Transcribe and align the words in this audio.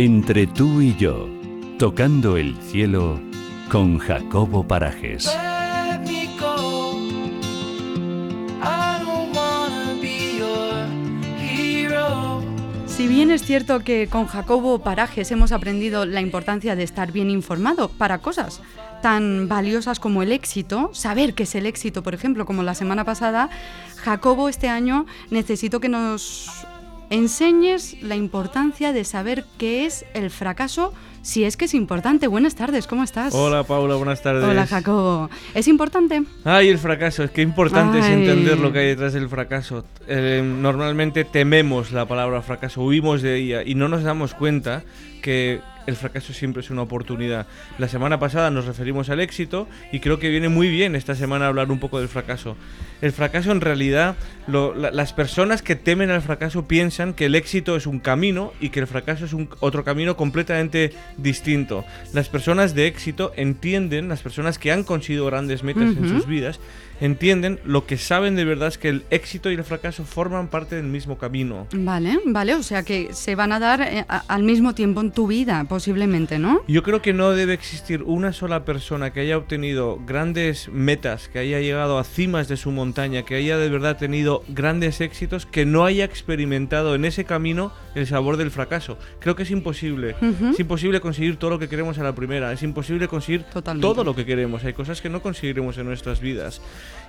Entre 0.00 0.46
tú 0.46 0.80
y 0.80 0.94
yo, 0.94 1.28
tocando 1.76 2.36
el 2.36 2.56
cielo 2.58 3.20
con 3.68 3.98
Jacobo 3.98 4.62
Parajes. 4.62 5.28
Si 12.86 13.08
bien 13.08 13.32
es 13.32 13.42
cierto 13.42 13.80
que 13.80 14.06
con 14.06 14.28
Jacobo 14.28 14.78
Parajes 14.78 15.32
hemos 15.32 15.50
aprendido 15.50 16.06
la 16.06 16.20
importancia 16.20 16.76
de 16.76 16.84
estar 16.84 17.10
bien 17.10 17.28
informado 17.28 17.88
para 17.88 18.18
cosas 18.18 18.62
tan 19.02 19.48
valiosas 19.48 19.98
como 19.98 20.22
el 20.22 20.30
éxito, 20.30 20.90
saber 20.92 21.34
qué 21.34 21.42
es 21.42 21.56
el 21.56 21.66
éxito, 21.66 22.04
por 22.04 22.14
ejemplo, 22.14 22.46
como 22.46 22.62
la 22.62 22.76
semana 22.76 23.02
pasada, 23.02 23.50
Jacobo 23.96 24.48
este 24.48 24.68
año 24.68 25.06
necesito 25.30 25.80
que 25.80 25.88
nos 25.88 26.68
enseñes 27.10 28.00
la 28.02 28.16
importancia 28.16 28.92
de 28.92 29.04
saber 29.04 29.44
qué 29.58 29.86
es 29.86 30.04
el 30.14 30.30
fracaso, 30.30 30.92
si 31.22 31.44
es 31.44 31.56
que 31.56 31.66
es 31.66 31.74
importante. 31.74 32.26
Buenas 32.26 32.54
tardes, 32.54 32.86
¿cómo 32.86 33.02
estás? 33.02 33.34
Hola 33.34 33.64
Paula, 33.64 33.96
buenas 33.96 34.22
tardes. 34.22 34.44
Hola 34.44 34.66
Jacobo. 34.66 35.30
¿Es 35.54 35.68
importante? 35.68 36.22
Ay, 36.44 36.68
el 36.68 36.78
fracaso, 36.78 37.24
es 37.24 37.30
que 37.30 37.42
importante 37.42 37.98
es 37.98 38.06
entender 38.06 38.58
lo 38.58 38.72
que 38.72 38.80
hay 38.80 38.86
detrás 38.86 39.12
del 39.12 39.28
fracaso. 39.28 39.84
Eh, 40.06 40.42
normalmente 40.44 41.24
tememos 41.24 41.92
la 41.92 42.06
palabra 42.06 42.42
fracaso, 42.42 42.82
huimos 42.82 43.22
de 43.22 43.36
ella 43.36 43.62
y 43.64 43.74
no 43.74 43.88
nos 43.88 44.02
damos 44.02 44.34
cuenta 44.34 44.82
que 45.22 45.60
el 45.88 45.96
fracaso 45.96 46.32
siempre 46.32 46.60
es 46.60 46.70
una 46.70 46.82
oportunidad. 46.82 47.46
La 47.78 47.88
semana 47.88 48.18
pasada 48.20 48.50
nos 48.50 48.66
referimos 48.66 49.08
al 49.08 49.20
éxito 49.20 49.66
y 49.90 50.00
creo 50.00 50.18
que 50.18 50.28
viene 50.28 50.48
muy 50.48 50.68
bien 50.68 50.94
esta 50.94 51.14
semana 51.14 51.46
hablar 51.46 51.70
un 51.70 51.80
poco 51.80 51.98
del 51.98 52.08
fracaso. 52.08 52.56
El 53.00 53.12
fracaso 53.12 53.52
en 53.52 53.60
realidad, 53.60 54.16
lo- 54.46 54.74
la- 54.74 54.90
las 54.90 55.12
personas 55.12 55.62
que 55.62 55.76
temen 55.76 56.10
al 56.10 56.20
fracaso 56.20 56.66
piensan 56.68 57.14
que 57.14 57.24
el 57.26 57.34
éxito 57.34 57.74
es 57.76 57.86
un 57.86 58.00
camino 58.00 58.52
y 58.60 58.68
que 58.68 58.80
el 58.80 58.86
fracaso 58.86 59.24
es 59.24 59.32
un, 59.32 59.48
otro 59.60 59.82
camino 59.82 60.16
completamente 60.16 60.92
distinto. 61.16 61.84
Las 62.12 62.28
personas 62.28 62.74
de 62.74 62.86
éxito 62.86 63.32
entienden, 63.36 64.08
las 64.08 64.20
personas 64.20 64.58
que 64.58 64.70
han 64.72 64.84
conseguido 64.84 65.24
grandes 65.26 65.62
metas 65.62 65.84
en 65.96 66.04
Ujú. 66.04 66.08
sus 66.08 66.26
vidas, 66.26 66.60
entienden 67.00 67.60
lo 67.64 67.86
que 67.86 67.96
saben 67.96 68.34
de 68.34 68.44
verdad 68.44 68.68
es 68.68 68.76
que 68.78 68.88
el 68.88 69.04
éxito 69.10 69.50
y 69.50 69.54
el 69.54 69.62
fracaso 69.62 70.04
forman 70.04 70.48
parte 70.48 70.74
del 70.74 70.86
mismo 70.86 71.16
camino. 71.16 71.68
Vale, 71.72 72.18
vale, 72.26 72.54
o 72.56 72.62
sea 72.64 72.82
que 72.82 73.10
se 73.14 73.36
van 73.36 73.52
a 73.52 73.60
dar 73.60 73.80
eh, 73.82 74.04
a- 74.08 74.24
al 74.26 74.42
mismo 74.42 74.74
tiempo 74.74 75.00
en 75.00 75.12
tu 75.12 75.28
vida, 75.28 75.64
posiblemente, 75.78 76.40
¿no? 76.40 76.60
Yo 76.66 76.82
creo 76.82 77.02
que 77.02 77.12
no 77.12 77.30
debe 77.30 77.54
existir 77.54 78.02
una 78.02 78.32
sola 78.32 78.64
persona 78.64 79.12
que 79.12 79.20
haya 79.20 79.38
obtenido 79.38 80.00
grandes 80.04 80.68
metas, 80.70 81.28
que 81.28 81.38
haya 81.38 81.60
llegado 81.60 82.00
a 82.00 82.02
cimas 82.02 82.48
de 82.48 82.56
su 82.56 82.72
montaña, 82.72 83.22
que 83.22 83.36
haya 83.36 83.58
de 83.58 83.68
verdad 83.68 83.96
tenido 83.96 84.42
grandes 84.48 85.00
éxitos, 85.00 85.46
que 85.46 85.66
no 85.66 85.84
haya 85.84 86.04
experimentado 86.04 86.96
en 86.96 87.04
ese 87.04 87.24
camino 87.24 87.70
el 87.94 88.08
sabor 88.08 88.38
del 88.38 88.50
fracaso. 88.50 88.98
Creo 89.20 89.36
que 89.36 89.44
es 89.44 89.52
imposible. 89.52 90.16
Es 90.50 90.58
imposible 90.58 91.00
conseguir 91.00 91.36
todo 91.36 91.50
lo 91.50 91.60
que 91.60 91.68
queremos 91.68 91.96
a 91.98 92.02
la 92.02 92.12
primera. 92.12 92.52
Es 92.52 92.64
imposible 92.64 93.06
conseguir 93.06 93.44
Totalmente. 93.44 93.86
todo 93.86 94.02
lo 94.02 94.16
que 94.16 94.26
queremos. 94.26 94.64
Hay 94.64 94.72
cosas 94.72 95.00
que 95.00 95.08
no 95.08 95.22
conseguiremos 95.22 95.78
en 95.78 95.86
nuestras 95.86 96.18
vidas. 96.18 96.60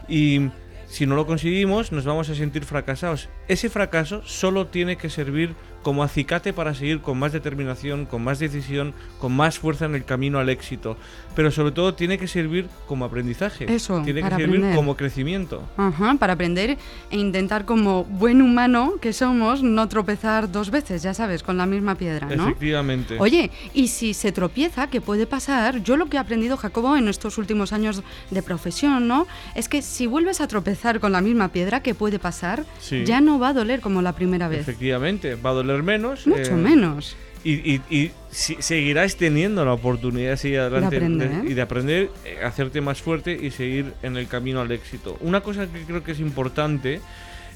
Y 0.07 0.49
si 0.89 1.07
no 1.07 1.15
lo 1.15 1.25
conseguimos, 1.25 1.91
nos 1.91 2.05
vamos 2.05 2.29
a 2.29 2.35
sentir 2.35 2.65
fracasados. 2.65 3.29
Ese 3.47 3.69
fracaso 3.69 4.21
solo 4.25 4.67
tiene 4.67 4.95
que 4.95 5.09
servir 5.09 5.55
como 5.81 6.03
acicate 6.03 6.53
para 6.53 6.73
seguir 6.73 7.01
con 7.01 7.17
más 7.17 7.31
determinación, 7.31 8.05
con 8.05 8.23
más 8.23 8.39
decisión, 8.39 8.93
con 9.19 9.35
más 9.35 9.59
fuerza 9.59 9.85
en 9.85 9.95
el 9.95 10.03
camino 10.03 10.39
al 10.39 10.49
éxito. 10.49 10.97
Pero 11.35 11.51
sobre 11.51 11.71
todo 11.71 11.93
tiene 11.93 12.17
que 12.17 12.27
servir 12.27 12.67
como 12.87 13.05
aprendizaje. 13.05 13.73
Eso, 13.73 14.01
tiene 14.03 14.21
que 14.21 14.29
servir 14.29 14.47
aprender. 14.47 14.75
como 14.75 14.97
crecimiento. 14.97 15.63
Ajá, 15.77 16.15
para 16.19 16.33
aprender 16.33 16.77
e 17.11 17.17
intentar 17.17 17.65
como 17.65 18.03
buen 18.03 18.41
humano 18.41 18.95
que 19.01 19.13
somos 19.13 19.63
no 19.63 19.87
tropezar 19.87 20.51
dos 20.51 20.69
veces, 20.69 21.01
ya 21.01 21.13
sabes, 21.13 21.43
con 21.43 21.57
la 21.57 21.65
misma 21.65 21.95
piedra, 21.95 22.27
¿no? 22.27 22.43
Efectivamente. 22.43 23.17
Oye, 23.19 23.51
y 23.73 23.87
si 23.87 24.13
se 24.13 24.31
tropieza, 24.31 24.87
¿qué 24.87 24.99
puede 25.01 25.27
pasar? 25.27 25.81
Yo 25.81 25.95
lo 25.95 26.07
que 26.07 26.17
he 26.17 26.19
aprendido, 26.19 26.57
Jacobo, 26.57 26.97
en 26.97 27.07
estos 27.07 27.37
últimos 27.37 27.71
años 27.71 28.03
de 28.31 28.43
profesión, 28.43 29.07
¿no? 29.07 29.27
Es 29.55 29.69
que 29.69 29.81
si 29.81 30.07
vuelves 30.07 30.41
a 30.41 30.47
tropezar 30.47 30.99
con 30.99 31.11
la 31.11 31.21
misma 31.21 31.49
piedra, 31.49 31.81
¿qué 31.81 31.95
puede 31.95 32.19
pasar? 32.19 32.65
Sí. 32.79 33.05
Ya 33.05 33.21
no 33.21 33.39
va 33.39 33.49
a 33.49 33.53
doler 33.53 33.79
como 33.79 34.01
la 34.01 34.13
primera 34.13 34.47
vez. 34.47 34.61
Efectivamente, 34.61 35.35
va 35.35 35.51
a 35.51 35.53
doler 35.53 35.68
menos. 35.83 36.25
Mucho 36.27 36.51
eh, 36.53 36.55
menos. 36.55 37.15
Y, 37.43 37.53
y- 37.75 37.81
y 37.89 38.11
si- 38.31 38.57
seguirás 38.59 39.15
teniendo 39.15 39.63
la 39.63 39.71
oportunidad 39.73 40.31
de 40.31 40.37
seguir 40.37 40.59
adelante 40.59 40.97
aprender, 40.97 41.29
de- 41.43 41.49
y 41.49 41.53
de 41.53 41.61
aprender, 41.61 42.09
eh, 42.25 42.39
hacerte 42.43 42.81
más 42.81 43.01
fuerte 43.01 43.31
y 43.41 43.51
seguir 43.51 43.93
en 44.03 44.17
el 44.17 44.27
camino 44.27 44.59
al 44.59 44.71
éxito. 44.71 45.17
Una 45.21 45.39
cosa 45.41 45.65
que 45.67 45.81
creo 45.83 46.03
que 46.03 46.11
es 46.11 46.19
importante 46.19 46.99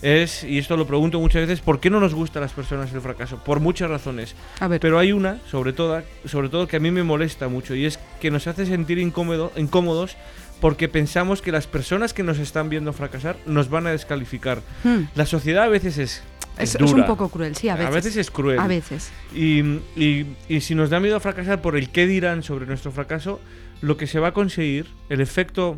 es, 0.01 0.43
y 0.43 0.57
esto 0.57 0.75
lo 0.77 0.85
pregunto 0.87 1.19
muchas 1.19 1.41
veces, 1.47 1.61
¿por 1.61 1.79
qué 1.79 1.89
no 1.89 1.99
nos 1.99 2.13
gusta 2.13 2.39
a 2.39 2.41
las 2.41 2.51
personas 2.53 2.93
el 2.93 3.01
fracaso? 3.01 3.37
Por 3.43 3.59
muchas 3.59 3.89
razones. 3.89 4.35
A 4.59 4.67
ver, 4.67 4.79
Pero 4.79 4.99
hay 4.99 5.11
una, 5.13 5.37
sobre 5.49 5.71
todo, 5.73 6.01
sobre 6.25 6.49
todo 6.49 6.67
que 6.67 6.77
a 6.77 6.79
mí 6.79 6.91
me 6.91 7.03
molesta 7.03 7.47
mucho, 7.47 7.73
y 7.75 7.85
es 7.85 7.99
que 8.21 8.29
nos 8.31 8.47
hace 8.47 8.65
sentir 8.65 8.99
incómodo, 8.99 9.51
incómodos 9.55 10.15
porque 10.61 10.87
pensamos 10.87 11.41
que 11.41 11.51
las 11.51 11.67
personas 11.67 12.13
que 12.13 12.23
nos 12.23 12.39
están 12.39 12.69
viendo 12.69 12.93
fracasar 12.93 13.35
nos 13.45 13.69
van 13.69 13.85
a 13.87 13.91
descalificar. 13.91 14.61
hmm, 14.85 15.03
La 15.15 15.25
sociedad 15.25 15.63
a 15.65 15.67
veces 15.67 15.97
es... 15.97 16.23
es, 16.57 16.75
es 16.75 16.81
es 16.81 16.93
un 16.93 17.05
poco 17.05 17.29
cruel, 17.29 17.55
sí, 17.55 17.69
a 17.69 17.75
veces. 17.75 18.15
es 18.17 18.29
cruel. 18.31 18.59
A 18.59 18.67
veces. 18.67 19.11
Y, 19.33 19.59
y- 19.95 20.25
y 20.49 20.61
si 20.61 20.75
nos 20.75 20.89
da 20.89 20.99
miedo 20.99 21.15
a 21.15 21.19
fracasar 21.19 21.61
por 21.61 21.75
el 21.75 21.89
qué 21.89 22.05
dirán 22.07 22.43
sobre 22.43 22.65
nuestro 22.65 22.91
fracaso, 22.91 23.39
lo 23.81 23.97
que 23.97 24.07
se 24.07 24.19
va 24.19 24.29
a 24.29 24.33
conseguir, 24.33 24.85
el 25.09 25.19
efecto 25.21 25.77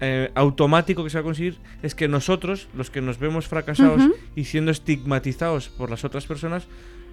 eh, 0.00 0.30
automático 0.34 1.04
que 1.04 1.10
se 1.10 1.16
va 1.18 1.20
a 1.20 1.24
conseguir, 1.24 1.56
es 1.82 1.94
que 1.94 2.08
nosotros, 2.08 2.68
los 2.74 2.90
que 2.90 3.00
nos 3.00 3.18
vemos 3.18 3.46
fracasados 3.48 4.02
y 4.36 4.44
siendo 4.44 4.70
estigmatizados 4.70 5.68
por 5.68 5.88
las 5.90 6.04
otras 6.04 6.26
personas, 6.26 6.66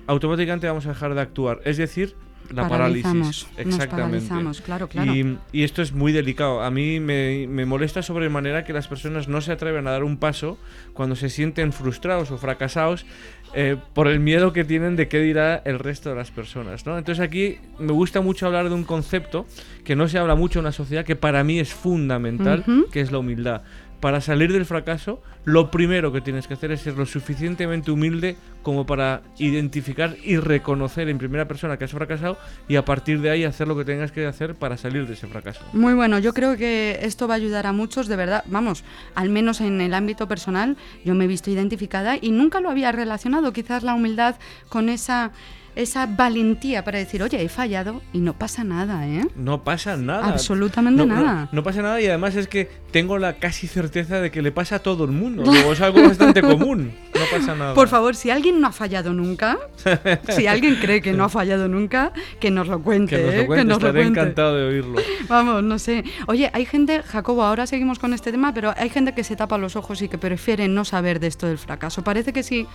automáticamente 0.08 0.68
vamos 0.68 0.86
a 0.88 0.90
dejar 0.90 1.14
de 1.14 1.22
actuar. 1.22 1.62
Es 1.64 1.78
decir, 1.78 2.16
la 2.50 2.68
Paralizamos, 2.68 3.46
parálisis. 3.46 3.48
Nos 3.58 3.66
Exactamente. 3.68 4.28
paralizamos, 4.28 4.62
claro, 4.62 4.88
claro. 4.88 5.14
Y, 5.14 5.38
y 5.52 5.64
esto 5.64 5.82
es 5.82 5.94
muy 5.94 6.12
delicado. 6.12 6.62
A 6.62 6.72
mí 6.72 7.00
me, 7.00 7.48
me 7.48 7.66
molesta 7.66 8.02
sobremanera 8.02 8.64
que 8.64 8.74
las 8.74 8.88
personas 8.88 9.28
no 9.28 9.42
se 9.42 9.52
atreven 9.52 9.88
a 9.88 9.92
dar 9.92 10.04
un 10.04 10.18
paso 10.18 10.58
cuando 10.94 11.16
se 11.16 11.30
sienten 11.30 11.74
frustrados 11.74 12.32
o 12.32 12.38
fracasados 12.38 13.06
eh, 13.54 13.76
por 13.94 14.08
el 14.08 14.22
miedo 14.22 14.54
que 14.54 14.64
tienen 14.64 14.96
de 14.96 15.10
qué 15.10 15.20
dirá 15.20 15.62
el 15.66 15.80
resto 15.80 16.10
de 16.10 16.16
las 16.16 16.32
personas. 16.32 16.86
¿no? 16.86 16.98
Entonces 16.98 17.22
aquí 17.22 17.58
me 17.80 17.92
gusta 17.92 18.22
mucho 18.22 18.46
hablar 18.48 18.70
de 18.70 18.76
un 18.76 18.86
concepto 18.86 19.46
que 19.84 19.96
no 19.96 20.08
se 20.08 20.18
habla 20.18 20.36
mucho 20.36 20.60
en 20.60 20.66
la 20.66 20.72
sociedad, 20.72 21.04
que 21.04 21.16
para 21.18 21.44
mí 21.44 21.60
es 21.60 21.74
fundamental, 21.74 22.64
que 22.92 23.02
es 23.02 23.12
la 23.12 23.18
humildad. 23.18 23.62
Para 24.02 24.20
salir 24.20 24.52
del 24.52 24.66
fracaso, 24.66 25.22
lo 25.46 25.70
primero 25.70 26.12
que 26.12 26.22
tienes 26.22 26.48
que 26.48 26.56
hacer 26.56 26.72
es 26.72 26.82
ser 26.82 26.98
lo 26.98 27.06
suficientemente 27.06 27.92
humilde 27.92 28.36
como 28.64 28.88
para 28.88 29.22
identificar 29.38 30.16
y 30.24 30.38
reconocer 30.38 31.08
en 31.08 31.20
primera 31.20 31.48
persona 31.48 31.78
que 31.78 31.86
has 31.86 31.92
fracasado 31.92 32.38
y 32.68 32.78
a 32.78 32.84
partir 32.84 33.22
de 33.22 33.30
ahí 33.30 33.44
hacer 33.44 33.68
lo 33.68 33.78
que 33.78 33.86
tengas 33.86 34.12
que 34.12 34.26
hacer 34.26 34.56
para 34.56 34.76
salir 34.76 35.06
de 35.06 35.14
ese 35.14 35.28
fracaso. 35.28 35.64
Muy 35.74 35.94
bueno, 35.94 36.18
yo 36.18 36.34
creo 36.34 36.58
que 36.58 36.98
esto 37.04 37.28
va 37.28 37.36
a 37.36 37.38
ayudar 37.38 37.68
a 37.68 37.74
muchos, 37.74 38.08
de 38.08 38.16
verdad, 38.16 38.44
vamos, 38.48 38.84
al 39.14 39.30
menos 39.30 39.62
en 39.62 39.80
el 39.82 39.94
ámbito 39.94 40.28
personal, 40.28 40.78
yo 41.06 41.14
me 41.14 41.26
he 41.26 41.28
visto 41.28 41.52
identificada 41.52 42.18
y 42.20 42.32
nunca 42.32 42.60
lo 42.60 42.72
había 42.72 42.92
relacionado, 42.92 43.54
quizás 43.54 43.84
la 43.84 43.94
humildad 43.94 44.36
con 44.70 44.90
esa, 44.90 45.32
esa 45.76 46.06
valentía 46.06 46.84
para 46.84 47.00
decir, 47.00 47.24
oye, 47.24 47.42
he 47.42 47.50
fallado 47.50 48.02
y 48.14 48.20
no 48.20 48.34
pasa 48.34 48.64
nada, 48.64 49.08
¿eh? 49.08 49.26
No 49.36 49.64
pasa 49.64 49.98
nada. 49.98 50.28
Absolutamente 50.28 51.06
No, 51.06 51.16
no- 51.16 51.22
nada. 51.24 51.50
No, 51.52 51.64
pasa 51.64 51.82
nada 51.82 52.02
y 52.02 52.08
además 52.08 52.36
es 52.36 52.48
que 52.48 52.70
tengo 52.92 53.18
la 53.18 53.34
casi 53.34 53.68
certeza 53.68 54.20
de 54.22 54.32
que 54.32 54.42
le 54.42 54.52
pasa 54.52 54.78
a 54.78 54.80
todo 54.80 55.06
el 55.06 55.12
mundo. 55.12 55.44
Luego 55.46 55.74
es 55.74 55.82
algo 55.82 56.02
bastante 56.02 56.42
común. 56.42 56.92
No 57.32 57.38
pasa 57.40 57.56
nada. 57.56 57.74
Por 57.74 57.88
favor, 57.88 58.16
si 58.16 58.30
alguien 58.30 58.60
no 58.60 58.68
ha 58.68 58.72
fallado 58.72 59.14
nunca, 59.14 59.58
si 60.30 60.48
alguien 60.48 60.76
cree 60.76 61.02
que 61.02 61.14
no 61.14 61.24
ha 61.26 61.30
fallado 61.30 61.68
nunca, 61.68 62.12
que 62.40 62.52
nos 62.52 62.68
lo 62.68 62.82
cuente, 62.82 63.16
Que 63.18 63.24
nos 63.24 63.34
lo 63.36 63.42
¿eh? 63.42 63.46
cuente, 63.46 63.62
que 63.64 63.68
nos 63.70 63.82
lo 63.82 63.88
estaré 63.88 64.04
cuente. 64.06 64.20
encantado 64.20 64.56
de 64.58 64.64
oírlo. 64.68 65.02
Vamos, 65.28 65.64
no 65.64 65.80
sé. 65.80 66.04
Oye, 66.28 66.50
hay 66.54 66.66
gente, 66.66 67.02
Jacobo, 67.04 67.44
ahora 67.44 67.68
seguimos 67.68 68.00
con 68.00 68.14
este 68.14 68.32
tema, 68.32 68.54
pero 68.54 68.74
hay 68.78 68.90
gente 68.90 69.14
que 69.14 69.24
se 69.24 69.36
tapa 69.36 69.58
los 69.58 69.76
ojos 69.76 70.02
y 70.02 70.10
que 70.10 70.18
prefiere 70.18 70.68
no 70.68 70.86
saber 70.86 71.20
de 71.20 71.28
esto 71.28 71.48
del 71.48 71.58
fracaso. 71.58 72.04
Parece 72.04 72.34
que 72.34 72.44
si 72.44 72.68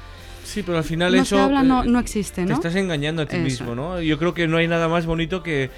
Sí, 0.44 0.62
pero 0.62 0.78
al 0.78 0.84
final 0.84 1.12
no 1.17 1.23
eso... 1.23 1.34
se 1.37 1.43
habla, 1.43 1.65
no, 1.65 1.83
eh, 1.83 1.88
no 1.88 1.99
existe, 1.99 2.43
Te 2.44 2.49
¿no? 2.49 2.55
estás 2.55 2.77
engañando 2.77 3.23
a 3.23 3.27
ti 3.27 3.34
Eso. 3.34 3.43
mismo, 3.44 3.75
¿no? 3.75 4.00
Yo 4.00 4.17
creo 4.17 4.33
que 4.33 4.47
no 4.47 4.58
hay 4.58 4.69
nada 4.69 4.87
más 4.87 5.05
bonito 5.05 5.43
que 5.43 5.70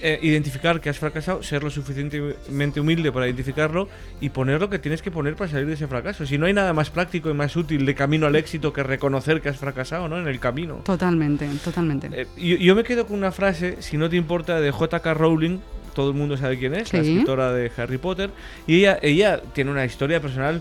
eh, 0.00 0.18
identificar 0.22 0.80
que 0.80 0.90
has 0.90 0.98
fracasado, 0.98 1.42
ser 1.42 1.62
lo 1.62 1.70
suficientemente 1.70 2.80
humilde 2.80 3.10
para 3.12 3.26
identificarlo 3.26 3.88
y 4.20 4.28
poner 4.28 4.60
lo 4.60 4.68
que 4.68 4.78
tienes 4.78 5.02
que 5.02 5.10
poner 5.10 5.36
para 5.36 5.50
salir 5.50 5.66
de 5.66 5.74
ese 5.74 5.86
fracaso. 5.86 6.26
Si 6.26 6.38
no 6.38 6.46
hay 6.46 6.52
nada 6.52 6.72
más 6.72 6.90
práctico 6.90 7.30
y 7.30 7.34
más 7.34 7.56
útil 7.56 7.86
de 7.86 7.94
camino 7.94 8.26
al 8.26 8.36
éxito 8.36 8.72
que 8.72 8.82
reconocer 8.82 9.40
que 9.40 9.48
has 9.48 9.56
fracasado, 9.56 10.08
¿no? 10.08 10.18
En 10.18 10.28
el 10.28 10.38
camino. 10.38 10.76
Totalmente, 10.84 11.48
totalmente. 11.64 12.08
Eh, 12.12 12.26
yo, 12.36 12.56
yo 12.56 12.74
me 12.74 12.84
quedo 12.84 13.06
con 13.06 13.16
una 13.16 13.32
frase, 13.32 13.76
si 13.80 13.96
no 13.96 14.10
te 14.10 14.16
importa, 14.16 14.60
de 14.60 14.70
J.K. 14.70 15.14
Rowling. 15.14 15.58
Todo 15.94 16.10
el 16.10 16.16
mundo 16.16 16.36
sabe 16.36 16.58
quién 16.58 16.74
es, 16.74 16.92
la 16.92 17.00
escritora 17.00 17.52
de 17.52 17.72
Harry 17.76 17.96
Potter. 17.96 18.30
Y 18.66 18.80
ella, 18.80 18.98
ella 19.00 19.40
tiene 19.54 19.70
una 19.70 19.86
historia 19.86 20.20
personal 20.20 20.60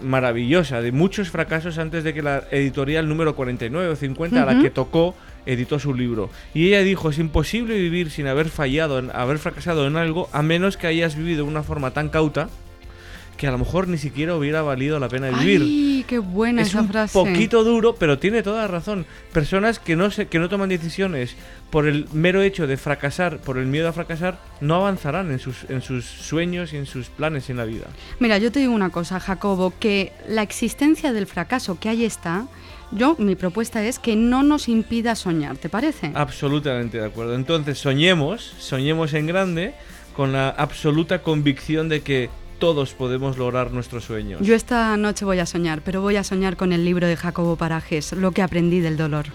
maravillosa, 0.00 0.80
de 0.80 0.92
muchos 0.92 1.30
fracasos 1.30 1.78
antes 1.78 2.04
de 2.04 2.14
que 2.14 2.22
la 2.22 2.44
editorial 2.50 3.08
número 3.08 3.34
49 3.34 3.88
o 3.88 3.96
50 3.96 4.42
a 4.42 4.46
la 4.46 4.60
que 4.60 4.70
tocó 4.70 5.14
editó 5.48 5.78
su 5.78 5.94
libro. 5.94 6.30
Y 6.54 6.68
ella 6.68 6.82
dijo, 6.82 7.10
es 7.10 7.18
imposible 7.18 7.76
vivir 7.76 8.10
sin 8.10 8.26
haber 8.26 8.50
fallado, 8.50 8.98
en, 8.98 9.10
haber 9.12 9.38
fracasado 9.38 9.86
en 9.86 9.96
algo, 9.96 10.28
a 10.32 10.42
menos 10.42 10.76
que 10.76 10.86
hayas 10.86 11.16
vivido 11.16 11.44
de 11.44 11.50
una 11.50 11.62
forma 11.62 11.92
tan 11.92 12.10
cauta 12.10 12.50
que 13.38 13.46
a 13.46 13.50
lo 13.50 13.58
mejor 13.58 13.88
ni 13.88 13.98
siquiera 13.98 14.36
hubiera 14.36 14.62
valido 14.62 14.98
la 14.98 15.08
pena 15.08 15.30
vivir. 15.30 15.97
Qué 16.08 16.18
buena 16.18 16.62
es 16.62 16.68
esa 16.68 16.80
un 16.80 16.88
frase. 16.88 17.12
poquito 17.12 17.62
duro, 17.62 17.94
pero 17.94 18.18
tiene 18.18 18.42
toda 18.42 18.62
la 18.62 18.68
razón. 18.68 19.06
Personas 19.32 19.78
que 19.78 19.94
no 19.94 20.10
se, 20.10 20.26
que 20.26 20.38
no 20.40 20.48
toman 20.48 20.70
decisiones 20.70 21.36
por 21.70 21.86
el 21.86 22.08
mero 22.12 22.40
hecho 22.42 22.66
de 22.66 22.76
fracasar, 22.76 23.38
por 23.38 23.58
el 23.58 23.66
miedo 23.66 23.88
a 23.88 23.92
fracasar, 23.92 24.40
no 24.60 24.74
avanzarán 24.74 25.30
en 25.30 25.38
sus, 25.38 25.64
en 25.68 25.82
sus 25.82 26.06
sueños 26.06 26.72
y 26.72 26.78
en 26.78 26.86
sus 26.86 27.10
planes 27.10 27.50
en 27.50 27.58
la 27.58 27.66
vida. 27.66 27.86
Mira, 28.18 28.38
yo 28.38 28.50
te 28.50 28.58
digo 28.58 28.72
una 28.72 28.90
cosa, 28.90 29.20
Jacobo, 29.20 29.74
que 29.78 30.12
la 30.26 30.42
existencia 30.42 31.12
del 31.12 31.26
fracaso 31.26 31.78
que 31.78 31.90
ahí 31.90 32.04
está, 32.04 32.46
yo 32.90 33.14
mi 33.18 33.36
propuesta 33.36 33.84
es 33.84 33.98
que 33.98 34.16
no 34.16 34.42
nos 34.42 34.66
impida 34.68 35.14
soñar, 35.14 35.58
¿te 35.58 35.68
parece? 35.68 36.10
Absolutamente 36.14 36.98
de 36.98 37.04
acuerdo. 37.04 37.34
Entonces 37.34 37.78
soñemos, 37.78 38.54
soñemos 38.58 39.12
en 39.12 39.26
grande, 39.26 39.74
con 40.16 40.32
la 40.32 40.48
absoluta 40.48 41.22
convicción 41.22 41.90
de 41.90 42.00
que 42.00 42.30
todos 42.58 42.92
podemos 42.94 43.38
lograr 43.38 43.72
nuestros 43.72 44.04
sueños. 44.04 44.40
Yo 44.42 44.54
esta 44.54 44.96
noche 44.96 45.24
voy 45.24 45.38
a 45.38 45.46
soñar, 45.46 45.82
pero 45.82 46.02
voy 46.02 46.16
a 46.16 46.24
soñar 46.24 46.56
con 46.56 46.72
el 46.72 46.84
libro 46.84 47.06
de 47.06 47.16
Jacobo 47.16 47.56
Parajes, 47.56 48.12
Lo 48.12 48.32
que 48.32 48.42
aprendí 48.42 48.80
del 48.80 48.96
dolor. 48.96 49.26